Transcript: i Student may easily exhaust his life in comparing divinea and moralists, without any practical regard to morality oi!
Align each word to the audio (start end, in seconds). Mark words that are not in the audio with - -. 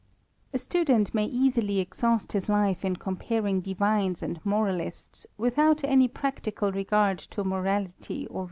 i 0.51 0.57
Student 0.57 1.13
may 1.13 1.25
easily 1.25 1.77
exhaust 1.79 2.31
his 2.33 2.49
life 2.49 2.83
in 2.83 2.95
comparing 2.95 3.61
divinea 3.61 4.23
and 4.23 4.43
moralists, 4.43 5.27
without 5.37 5.83
any 5.83 6.07
practical 6.07 6.71
regard 6.71 7.19
to 7.19 7.43
morality 7.43 8.27
oi! 8.31 8.39